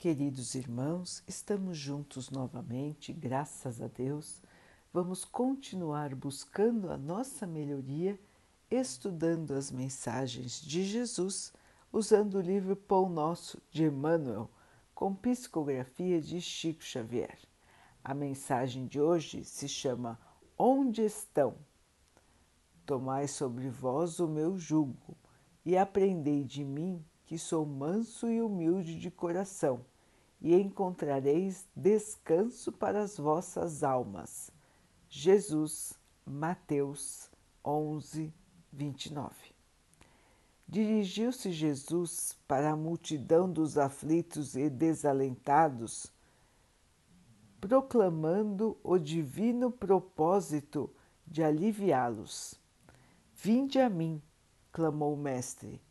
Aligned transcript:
Queridos 0.00 0.54
irmãos, 0.54 1.22
estamos 1.28 1.76
juntos 1.76 2.30
novamente, 2.30 3.12
graças 3.12 3.82
a 3.82 3.86
Deus. 3.86 4.40
Vamos 4.90 5.26
continuar 5.26 6.14
buscando 6.14 6.90
a 6.90 6.96
nossa 6.96 7.46
melhoria, 7.46 8.18
estudando 8.70 9.52
as 9.52 9.70
mensagens 9.70 10.58
de 10.58 10.84
Jesus, 10.84 11.52
usando 11.92 12.36
o 12.36 12.40
livro 12.40 12.74
Pão 12.74 13.10
Nosso 13.10 13.60
de 13.70 13.84
Emmanuel, 13.84 14.50
com 14.94 15.14
psicografia 15.14 16.18
de 16.18 16.40
Chico 16.40 16.82
Xavier. 16.82 17.38
A 18.02 18.14
mensagem 18.14 18.86
de 18.86 18.98
hoje 18.98 19.44
se 19.44 19.68
chama 19.68 20.18
Onde 20.56 21.02
estão? 21.02 21.58
Tomai 22.86 23.28
sobre 23.28 23.68
vós 23.68 24.18
o 24.18 24.26
meu 24.26 24.56
jugo 24.56 25.14
e 25.62 25.76
aprendei 25.76 26.42
de 26.42 26.64
mim, 26.64 27.04
que 27.26 27.36
sou 27.36 27.66
manso 27.66 28.30
e 28.30 28.40
humilde 28.40 28.98
de 28.98 29.10
coração 29.10 29.84
e 30.40 30.54
encontrareis 30.54 31.66
descanso 31.76 32.72
para 32.72 33.02
as 33.02 33.18
vossas 33.18 33.84
almas. 33.84 34.50
Jesus, 35.08 35.92
Mateus 36.24 37.30
11, 37.64 38.32
29. 38.72 39.34
Dirigiu-se 40.66 41.50
Jesus 41.50 42.38
para 42.46 42.70
a 42.70 42.76
multidão 42.76 43.52
dos 43.52 43.76
aflitos 43.76 44.54
e 44.54 44.70
desalentados, 44.70 46.12
proclamando 47.60 48.78
o 48.82 48.96
divino 48.96 49.70
propósito 49.70 50.88
de 51.26 51.42
aliviá-los. 51.42 52.54
Vinde 53.34 53.80
a 53.80 53.90
mim, 53.90 54.22
clamou 54.72 55.14
o 55.14 55.16
Mestre, 55.16 55.82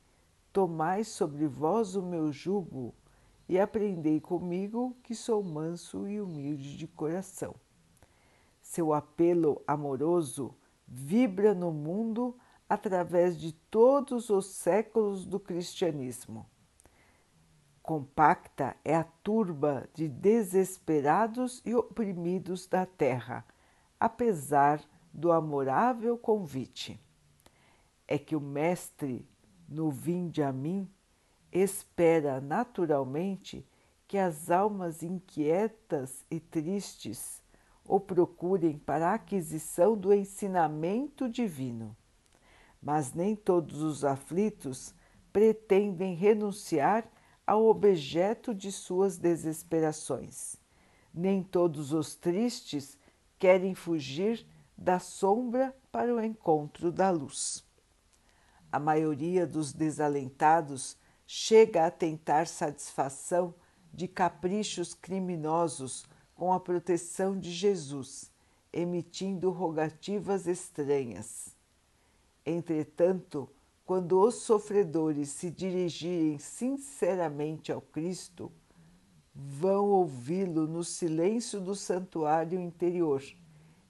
tomai 0.54 1.04
sobre 1.04 1.46
vós 1.46 1.96
o 1.96 2.02
meu 2.02 2.32
jugo 2.32 2.96
e 3.50 3.60
aprendei 3.60 4.22
comigo 4.22 4.96
que 5.02 5.16
sou 5.16 5.44
manso 5.44 6.08
e 6.08 6.22
humilde 6.22 6.78
de 6.78 6.88
coração. 6.88 7.56
Seu 8.62 8.94
apelo 8.94 9.60
amoroso 9.66 10.56
vibra 10.88 11.56
no 11.56 11.72
mundo 11.72 12.38
através 12.70 13.36
de 13.36 13.52
todos 13.52 14.30
os 14.30 14.46
séculos 14.46 15.26
do 15.26 15.40
cristianismo. 15.40 16.46
Compacta 17.82 18.78
é 18.86 18.96
a 18.96 19.04
turba 19.04 19.90
de 19.96 20.08
desesperados 20.08 21.60
e 21.66 21.74
oprimidos 21.74 22.68
da 22.68 22.86
terra, 22.86 23.44
apesar 24.00 24.80
do 25.12 25.32
amorável 25.32 26.16
convite. 26.16 27.02
É 28.08 28.20
que 28.20 28.36
o 28.36 28.40
Mestre, 28.40 29.28
no 29.68 29.90
Vinde 29.90 30.44
a 30.44 30.54
mim, 30.54 30.88
espera 31.52 32.40
naturalmente 32.40 33.66
que 34.08 34.18
as 34.18 34.50
almas 34.50 35.04
inquietas 35.04 36.26
e 36.30 36.40
tristes 36.40 37.44
o 37.86 38.00
procurem 38.00 38.78
para 38.78 39.10
a 39.10 39.14
aquisição 39.16 39.98
do 39.98 40.14
ensinamento 40.14 41.28
divino. 41.28 41.96
Mas 42.82 43.14
nem 43.14 43.36
todos 43.36 43.82
os 43.82 44.06
aflitos 44.06 44.94
pretendem 45.34 46.16
renunciar 46.16 47.10
ao 47.46 47.66
objeto 47.66 48.54
de 48.54 48.72
suas 48.72 49.18
desesperações. 49.18 50.56
Nem 51.12 51.42
todos 51.42 51.92
os 51.92 52.16
tristes 52.16 52.98
querem 53.40 53.74
fugir 53.74 54.46
da 54.78 55.00
sombra 55.00 55.76
para 55.92 56.14
o 56.14 56.24
encontro 56.24 56.92
da 56.92 57.10
luz. 57.10 57.66
A 58.72 58.80
maioria 58.80 59.48
dos 59.48 59.74
desalentados 59.74 60.96
chega 61.32 61.86
a 61.86 61.92
tentar 61.92 62.48
satisfação 62.48 63.54
de 63.94 64.08
caprichos 64.08 64.96
criminosos 64.96 66.04
com 66.34 66.52
a 66.52 66.60
proteção 66.60 67.38
de 67.38 67.52
Jesus, 67.52 68.32
emitindo 68.74 69.52
rogativas 69.52 70.48
estranhas. 70.48 71.56
Entretanto, 72.44 73.48
quando 73.86 74.20
os 74.20 74.38
sofredores 74.42 75.30
se 75.30 75.52
dirigirem 75.52 76.40
sinceramente 76.40 77.72
ao 77.72 77.80
Cristo, 77.80 78.52
vão 79.32 79.86
ouvi-lo 79.86 80.66
no 80.66 80.84
silêncio 80.84 81.62
do 81.62 81.76
santuário 81.76 82.60
interior, 82.60 83.24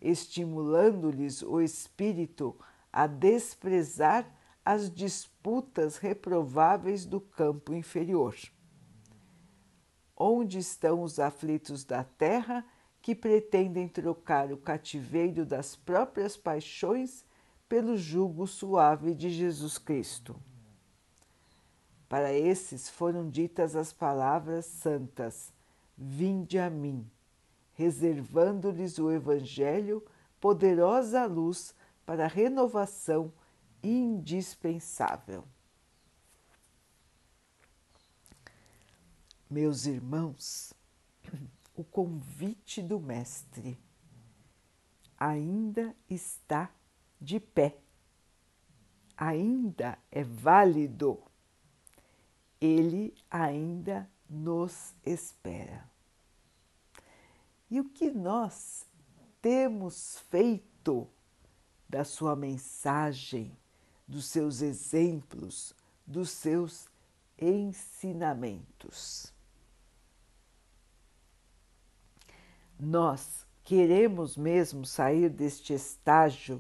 estimulando-lhes 0.02 1.42
o 1.42 1.62
espírito 1.62 2.54
a 2.92 3.08
desprezar 3.08 4.30
as 4.72 4.88
disputas 4.88 5.98
reprováveis 5.98 7.04
do 7.04 7.20
campo 7.20 7.74
inferior. 7.74 8.36
Onde 10.16 10.60
estão 10.60 11.02
os 11.02 11.20
aflitos 11.20 11.84
da 11.84 12.04
terra 12.04 12.64
que 13.02 13.16
pretendem 13.16 13.88
trocar 13.88 14.52
o 14.52 14.58
cativeiro 14.58 15.44
das 15.44 15.76
próprias 15.76 16.38
paixões 16.38 17.26
pelo 17.68 17.98
jugo 17.98 18.46
suave 18.46 19.16
de 19.16 19.32
Jesus 19.32 19.80
Cristo? 19.80 20.36
Para 22.08 22.32
esses 22.32 22.88
foram 22.88 23.28
ditas 23.28 23.76
as 23.76 23.92
palavras 23.92 24.68
santas: 24.68 25.52
Vinde 25.98 26.60
a 26.60 26.70
mim, 26.70 27.10
reservando-lhes 27.74 29.00
o 29.00 29.12
Evangelho, 29.12 30.06
poderosa 30.40 31.26
luz 31.26 31.74
para 32.06 32.26
a 32.26 32.28
renovação 32.28 33.34
indispensável. 33.84 35.46
Meus 39.50 39.86
irmãos, 39.86 40.74
o 41.76 41.84
convite 41.84 42.82
do 42.82 43.00
Mestre 43.00 43.80
ainda 45.18 45.96
está 46.10 46.72
de 47.20 47.40
pé, 47.40 47.78
ainda 49.18 49.98
é 50.12 50.24
válido, 50.24 51.22
ele 52.62 53.14
ainda 53.30 54.10
nos 54.30 54.94
espera. 55.06 55.90
E 57.72 57.80
o 57.80 57.90
que 57.90 58.12
nós 58.12 58.86
temos 59.42 60.20
feito 60.30 61.08
da 61.88 62.04
sua 62.04 62.36
mensagem 62.36 63.58
dos 64.10 64.26
seus 64.26 64.62
exemplos, 64.62 65.74
dos 66.06 66.32
seus 66.32 66.90
ensinamentos. 67.38 69.32
Nós 72.80 73.46
queremos 73.64 74.36
mesmo 74.36 74.84
sair 74.84 75.30
deste 75.30 75.74
estágio 75.74 76.60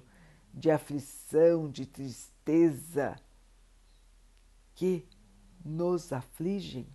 de 0.53 0.69
aflição, 0.69 1.69
de 1.71 1.87
tristeza 1.87 3.19
que 4.75 5.07
nos 5.65 6.13
afligem? 6.13 6.87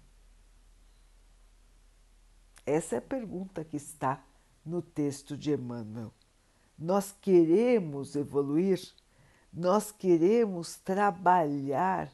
Essa 2.65 2.95
é 2.95 2.99
a 2.99 3.03
pergunta 3.03 3.65
que 3.65 3.77
está 3.77 4.25
no 4.65 4.81
texto 4.81 5.37
de 5.37 5.53
Emmanuel. 5.53 6.13
Nós 6.79 7.13
queremos 7.21 8.15
evoluir? 8.15 8.81
Nós 9.57 9.93
queremos 9.93 10.77
trabalhar 10.79 12.11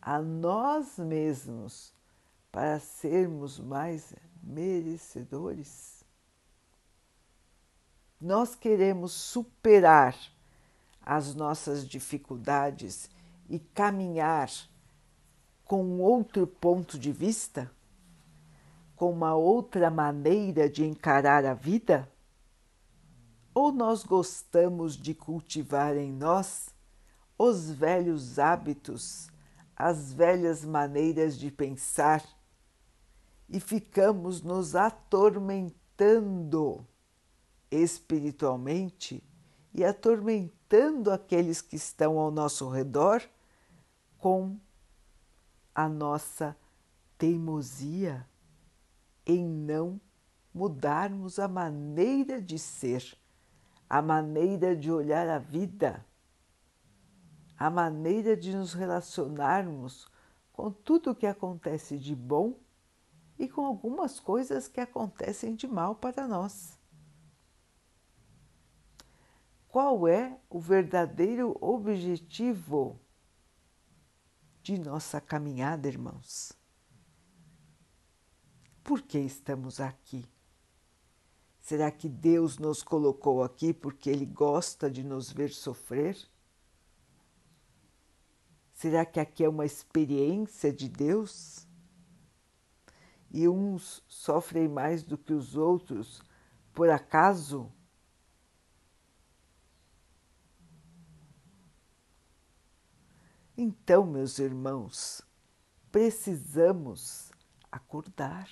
a 0.00 0.20
nós 0.20 0.96
mesmos 0.98 1.92
para 2.52 2.78
sermos 2.78 3.58
mais 3.58 4.14
merecedores. 4.40 6.04
Nós 8.20 8.54
queremos 8.54 9.12
superar 9.12 10.16
as 11.02 11.34
nossas 11.34 11.86
dificuldades 11.86 13.10
e 13.48 13.58
caminhar 13.58 14.48
com 15.64 15.98
outro 16.00 16.46
ponto 16.46 16.96
de 16.96 17.10
vista, 17.10 17.68
com 18.94 19.10
uma 19.10 19.34
outra 19.34 19.90
maneira 19.90 20.70
de 20.70 20.84
encarar 20.84 21.44
a 21.44 21.52
vida? 21.52 22.08
Ou 23.52 23.72
nós 23.72 24.04
gostamos 24.04 24.96
de 24.96 25.14
cultivar 25.14 25.96
em 25.96 26.12
nós 26.12 26.75
os 27.38 27.70
velhos 27.70 28.38
hábitos, 28.38 29.30
as 29.74 30.12
velhas 30.12 30.62
maneiras 30.64 31.38
de 31.38 31.50
pensar 31.50 32.22
e 33.48 33.58
ficamos 33.60 34.42
nos 34.42 34.74
atormentando 34.74 36.86
espiritualmente 37.70 39.22
e 39.72 39.84
atormentando 39.84 41.12
aqueles 41.12 41.60
que 41.60 41.76
estão 41.76 42.18
ao 42.18 42.30
nosso 42.30 42.68
redor 42.68 43.22
com 44.18 44.58
a 45.74 45.88
nossa 45.88 46.56
teimosia 47.18 48.26
em 49.26 49.46
não 49.46 50.00
mudarmos 50.54 51.38
a 51.38 51.46
maneira 51.46 52.40
de 52.40 52.58
ser, 52.58 53.14
a 53.88 54.00
maneira 54.00 54.74
de 54.74 54.90
olhar 54.90 55.28
a 55.28 55.38
vida 55.38 56.02
a 57.58 57.70
maneira 57.70 58.36
de 58.36 58.54
nos 58.54 58.72
relacionarmos 58.72 60.06
com 60.52 60.70
tudo 60.70 61.10
o 61.10 61.14
que 61.14 61.26
acontece 61.26 61.98
de 61.98 62.14
bom 62.14 62.58
e 63.38 63.48
com 63.48 63.64
algumas 63.64 64.18
coisas 64.18 64.68
que 64.68 64.80
acontecem 64.80 65.54
de 65.54 65.66
mal 65.66 65.94
para 65.94 66.26
nós. 66.26 66.78
Qual 69.68 70.08
é 70.08 70.40
o 70.48 70.58
verdadeiro 70.58 71.56
objetivo 71.60 72.98
de 74.62 74.78
nossa 74.78 75.20
caminhada, 75.20 75.86
irmãos? 75.86 76.52
Por 78.82 79.02
que 79.02 79.18
estamos 79.18 79.80
aqui? 79.80 80.24
Será 81.60 81.90
que 81.90 82.08
Deus 82.08 82.58
nos 82.58 82.82
colocou 82.82 83.42
aqui 83.42 83.74
porque 83.74 84.08
Ele 84.08 84.24
gosta 84.24 84.90
de 84.90 85.02
nos 85.02 85.30
ver 85.30 85.50
sofrer? 85.50 86.16
Será 88.76 89.04
que 89.04 89.18
aqui 89.18 89.42
é 89.42 89.48
uma 89.48 89.64
experiência 89.64 90.72
de 90.72 90.88
Deus? 90.88 91.66
E 93.30 93.48
uns 93.48 94.04
sofrem 94.06 94.68
mais 94.68 95.02
do 95.02 95.18
que 95.18 95.32
os 95.32 95.56
outros 95.56 96.22
por 96.72 96.88
acaso? 96.88 97.72
Então, 103.56 104.06
meus 104.06 104.38
irmãos, 104.38 105.22
precisamos 105.90 107.32
acordar 107.72 108.48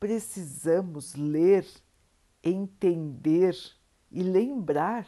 precisamos 0.00 1.14
ler, 1.14 1.68
entender 2.42 3.54
e 4.10 4.22
lembrar 4.22 5.06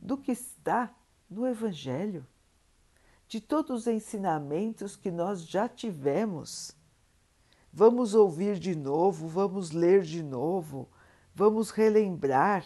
do 0.00 0.16
que 0.16 0.30
está 0.30 0.94
no 1.28 1.44
Evangelho, 1.44 2.24
de 3.32 3.40
todos 3.40 3.70
os 3.70 3.86
ensinamentos 3.86 4.94
que 4.94 5.10
nós 5.10 5.46
já 5.46 5.66
tivemos. 5.66 6.76
Vamos 7.72 8.14
ouvir 8.14 8.58
de 8.58 8.76
novo, 8.76 9.26
vamos 9.26 9.70
ler 9.70 10.02
de 10.02 10.22
novo, 10.22 10.86
vamos 11.34 11.70
relembrar 11.70 12.62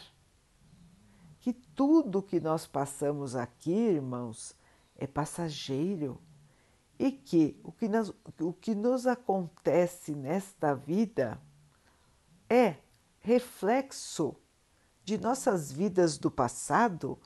que 1.38 1.52
tudo 1.52 2.20
que 2.20 2.40
nós 2.40 2.66
passamos 2.66 3.36
aqui, 3.36 3.70
irmãos, 3.70 4.56
é 4.96 5.06
passageiro 5.06 6.20
e 6.98 7.12
que 7.12 7.56
o 7.62 7.70
que, 7.70 7.86
nos, 7.86 8.12
o 8.40 8.52
que 8.52 8.74
nos 8.74 9.06
acontece 9.06 10.16
nesta 10.16 10.74
vida 10.74 11.40
é 12.50 12.74
reflexo 13.20 14.34
de 15.04 15.16
nossas 15.16 15.70
vidas 15.70 16.18
do 16.18 16.28
passado 16.28 17.16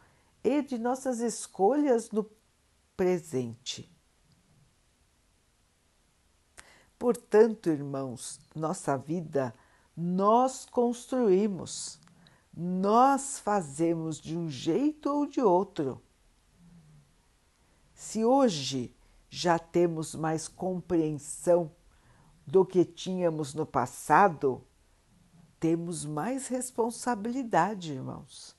e 0.44 0.60
de 0.60 0.78
nossas 0.78 1.20
escolhas 1.20 2.10
no 2.10 2.22
presente. 3.00 3.90
Portanto, 6.98 7.70
irmãos, 7.70 8.38
nossa 8.54 8.94
vida 8.98 9.54
nós 9.96 10.66
construímos, 10.66 11.98
nós 12.54 13.38
fazemos 13.38 14.20
de 14.20 14.36
um 14.36 14.50
jeito 14.50 15.08
ou 15.08 15.26
de 15.26 15.40
outro. 15.40 16.02
Se 17.94 18.22
hoje 18.22 18.94
já 19.30 19.58
temos 19.58 20.14
mais 20.14 20.46
compreensão 20.46 21.72
do 22.46 22.66
que 22.66 22.84
tínhamos 22.84 23.54
no 23.54 23.64
passado, 23.64 24.62
temos 25.58 26.04
mais 26.04 26.48
responsabilidade, 26.48 27.94
irmãos, 27.94 28.54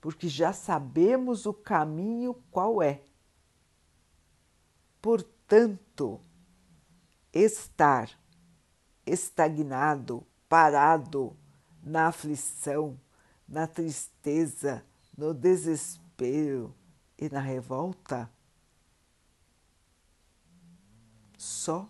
porque 0.00 0.28
já 0.28 0.52
sabemos 0.52 1.46
o 1.46 1.52
caminho 1.52 2.32
qual 2.52 2.80
é. 2.80 3.02
Portanto, 5.00 6.20
estar 7.32 8.10
estagnado, 9.06 10.26
parado 10.48 11.36
na 11.82 12.08
aflição, 12.08 12.98
na 13.48 13.66
tristeza, 13.66 14.84
no 15.16 15.34
desespero 15.34 16.74
e 17.18 17.28
na 17.28 17.40
revolta 17.40 18.30
só 21.40 21.88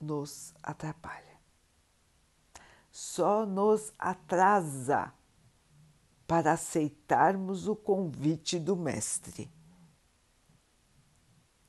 nos 0.00 0.54
atrapalha, 0.62 1.40
só 2.90 3.44
nos 3.44 3.92
atrasa 3.98 5.12
para 6.26 6.52
aceitarmos 6.52 7.66
o 7.66 7.74
convite 7.74 8.60
do 8.60 8.76
Mestre. 8.76 9.50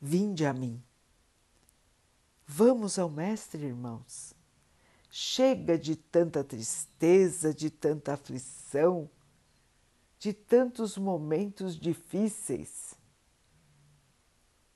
Vinde 0.01 0.45
a 0.45 0.53
mim. 0.53 0.81
Vamos 2.45 2.97
ao 2.97 3.09
Mestre, 3.09 3.65
irmãos. 3.65 4.33
Chega 5.09 5.77
de 5.77 5.95
tanta 5.95 6.43
tristeza, 6.43 7.53
de 7.53 7.69
tanta 7.69 8.13
aflição, 8.13 9.09
de 10.19 10.33
tantos 10.33 10.97
momentos 10.97 11.79
difíceis. 11.79 12.93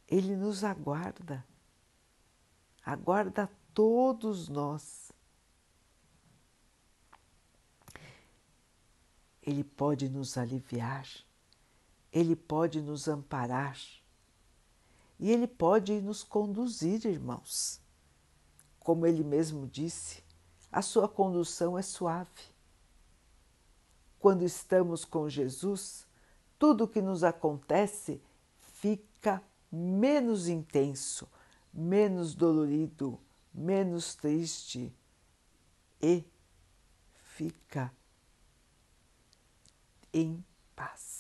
Ele 0.08 0.36
nos 0.36 0.64
aguarda 0.64 1.46
aguarda 2.84 3.50
todos 3.74 4.50
nós. 4.50 5.12
Ele 9.42 9.64
pode 9.64 10.08
nos 10.10 10.38
aliviar, 10.38 11.08
ele 12.12 12.36
pode 12.36 12.82
nos 12.82 13.08
amparar 13.08 13.78
e 15.22 15.32
ele 15.32 15.48
pode 15.48 16.02
nos 16.02 16.22
conduzir, 16.22 17.06
irmãos. 17.06 17.80
Como 18.80 19.08
ele 19.08 19.24
mesmo 19.24 19.66
disse, 19.66 20.22
a 20.70 20.82
sua 20.82 21.08
condução 21.08 21.78
é 21.78 21.82
suave. 21.82 22.52
Quando 24.20 24.44
estamos 24.44 25.06
com 25.06 25.30
Jesus, 25.30 26.06
tudo 26.60 26.84
o 26.84 26.88
que 26.88 27.02
nos 27.02 27.24
acontece 27.24 28.22
fica 28.60 29.42
menos 29.72 30.50
intenso 30.50 31.26
menos 31.74 32.36
dolorido, 32.36 33.20
menos 33.54 34.16
triste 34.16 34.94
e 36.02 36.24
fica 37.36 37.94
em 40.14 40.44
paz. 40.76 41.11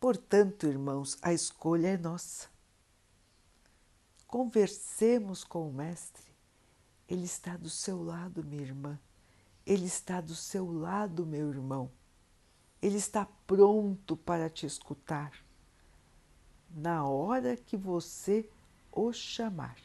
Portanto, 0.00 0.66
irmãos, 0.66 1.18
a 1.20 1.32
escolha 1.32 1.88
é 1.88 1.96
nossa. 1.96 2.48
Conversemos 4.26 5.42
com 5.42 5.68
o 5.68 5.72
Mestre. 5.72 6.22
Ele 7.08 7.24
está 7.24 7.56
do 7.56 7.70
seu 7.70 8.02
lado, 8.02 8.44
minha 8.44 8.62
irmã. 8.62 8.98
Ele 9.66 9.86
está 9.86 10.20
do 10.20 10.34
seu 10.34 10.70
lado, 10.70 11.26
meu 11.26 11.48
irmão. 11.48 11.90
Ele 12.80 12.96
está 12.96 13.26
pronto 13.46 14.16
para 14.16 14.48
te 14.48 14.66
escutar 14.66 15.32
na 16.70 17.04
hora 17.04 17.56
que 17.56 17.76
você 17.76 18.48
o 18.92 19.12
chamar. 19.12 19.76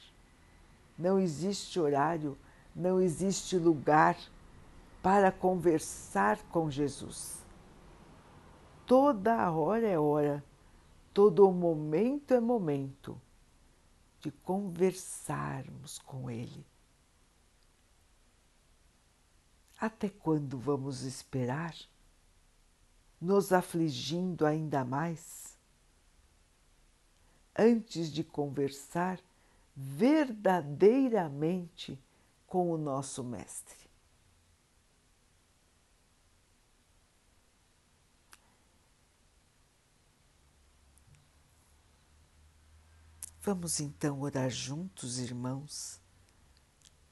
Não 0.98 1.20
existe 1.20 1.80
horário, 1.80 2.38
não 2.76 3.02
existe 3.02 3.58
lugar 3.58 4.18
para 5.02 5.32
conversar 5.32 6.38
com 6.50 6.70
Jesus. 6.70 7.43
Toda 8.86 9.52
hora 9.52 9.88
é 9.88 9.98
hora, 9.98 10.44
todo 11.14 11.50
momento 11.52 12.34
é 12.34 12.40
momento 12.40 13.20
de 14.20 14.32
conversarmos 14.32 16.00
com 16.00 16.30
Ele. 16.30 16.66
Até 19.80 20.10
quando 20.10 20.58
vamos 20.58 21.04
esperar, 21.04 21.76
nos 23.20 23.52
afligindo 23.52 24.46
ainda 24.46 24.86
mais? 24.86 25.54
antes 27.58 28.12
de 28.12 28.24
conversar 28.24 29.20
verdadeiramente 29.76 32.00
com 32.48 32.72
o 32.72 32.78
nosso 32.78 33.22
Mestre. 33.24 33.83
Vamos 43.46 43.82
então 43.82 44.22
orar 44.22 44.50
juntos, 44.50 45.20
irmãos, 45.20 46.00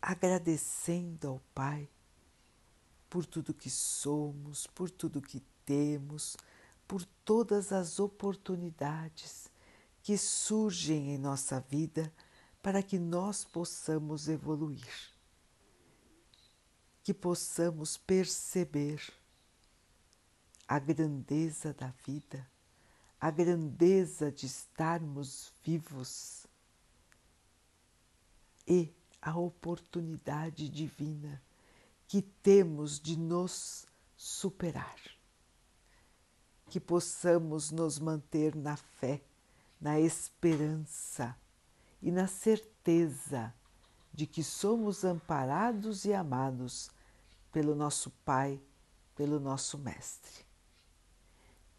agradecendo 0.01 1.27
ao 1.27 1.41
Pai 1.53 1.89
por 3.09 3.25
tudo 3.25 3.53
que 3.53 3.69
somos, 3.69 4.65
por 4.65 4.89
tudo 4.89 5.21
que 5.21 5.41
temos, 5.65 6.37
por 6.87 7.03
todas 7.25 7.73
as 7.73 7.99
oportunidades 7.99 9.51
que 10.01 10.17
surgem 10.17 11.09
em 11.09 11.17
nossa 11.17 11.59
vida 11.59 12.09
para 12.63 12.81
que 12.81 12.97
nós 12.97 13.43
possamos 13.43 14.29
evoluir, 14.29 15.11
que 17.03 17.13
possamos 17.13 17.97
perceber 17.97 19.03
a 20.65 20.79
grandeza 20.79 21.73
da 21.73 21.93
vida, 22.05 22.49
a 23.21 23.29
grandeza 23.29 24.31
de 24.31 24.47
estarmos 24.47 25.53
vivos, 25.63 26.41
e 28.67 28.91
a 29.21 29.37
oportunidade 29.37 30.67
divina 30.69 31.41
que 32.07 32.21
temos 32.21 32.99
de 32.99 33.17
nos 33.17 33.85
superar. 34.15 34.95
Que 36.69 36.79
possamos 36.79 37.69
nos 37.69 37.99
manter 37.99 38.55
na 38.55 38.77
fé, 38.77 39.21
na 39.79 39.99
esperança 39.99 41.35
e 42.01 42.11
na 42.11 42.27
certeza 42.27 43.53
de 44.13 44.25
que 44.25 44.43
somos 44.43 45.03
amparados 45.03 46.05
e 46.05 46.13
amados 46.13 46.89
pelo 47.51 47.75
nosso 47.75 48.09
Pai, 48.25 48.59
pelo 49.15 49.39
nosso 49.39 49.77
Mestre. 49.77 50.50